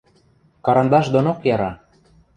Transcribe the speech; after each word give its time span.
Карандаш 0.65 1.05
донок 1.13 1.39
яра. 1.53 1.69